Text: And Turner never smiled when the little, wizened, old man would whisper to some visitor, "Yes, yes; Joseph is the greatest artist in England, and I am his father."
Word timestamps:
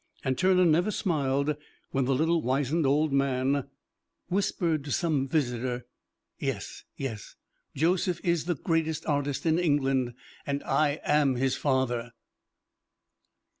And 0.23 0.35
Turner 0.35 0.65
never 0.65 0.89
smiled 0.89 1.55
when 1.91 2.05
the 2.05 2.15
little, 2.15 2.41
wizened, 2.41 2.87
old 2.87 3.13
man 3.13 3.53
would 3.53 3.69
whisper 4.37 4.79
to 4.79 4.91
some 4.91 5.27
visitor, 5.27 5.85
"Yes, 6.39 6.85
yes; 6.97 7.35
Joseph 7.75 8.19
is 8.25 8.45
the 8.45 8.55
greatest 8.55 9.05
artist 9.05 9.45
in 9.45 9.59
England, 9.59 10.15
and 10.43 10.63
I 10.63 11.01
am 11.03 11.35
his 11.35 11.55
father." 11.55 12.13